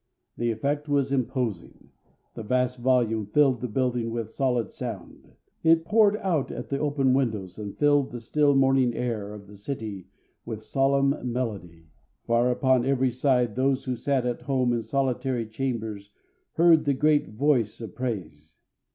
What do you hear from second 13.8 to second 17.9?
who sat at home in solitary chambers heard the great voice